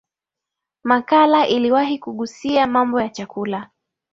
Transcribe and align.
makala 0.83 1.47
iliwahi 1.47 1.99
kugusia 1.99 2.67
mambo 2.67 3.01
ya 3.01 3.09
chakula 3.09 3.69